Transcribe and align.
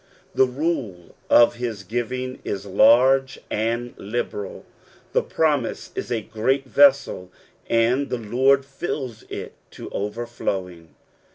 The 0.33 0.47
rule 0.47 1.15
of 1.29 1.57
his 1.57 1.83
giving 1.83 2.39
is 2.43 2.65
large 2.65 3.39
and 3.51 3.93
liberal: 3.97 4.65
the 5.13 5.21
promise 5.21 5.91
is 5.93 6.11
a 6.11 6.23
great 6.23 6.65
vessel 6.65 7.31
and 7.69 8.09
the 8.09 8.17
Lord 8.17 8.65
fills 8.65 9.25
it 9.29 9.53
to 9.69 9.91
overflowing. 9.91 10.95